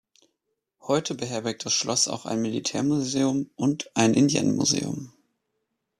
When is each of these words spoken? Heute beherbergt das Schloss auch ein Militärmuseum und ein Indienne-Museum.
Heute 0.81 1.13
beherbergt 1.13 1.63
das 1.63 1.73
Schloss 1.73 2.07
auch 2.07 2.25
ein 2.25 2.41
Militärmuseum 2.41 3.51
und 3.55 3.91
ein 3.93 4.15
Indienne-Museum. 4.15 5.13